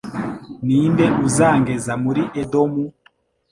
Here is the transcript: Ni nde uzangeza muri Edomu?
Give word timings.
Ni 0.65 0.79
nde 0.91 1.05
uzangeza 1.27 1.93
muri 2.03 2.23
Edomu? 2.41 2.83